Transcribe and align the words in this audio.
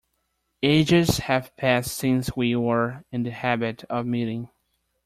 Ages 0.63 1.17
have 1.19 1.55
passed 1.57 1.95
since 1.95 2.35
we 2.35 2.55
were 2.55 3.05
in 3.11 3.21
the 3.21 3.29
habit 3.29 3.83
of 3.83 4.07
meeting. 4.07 4.49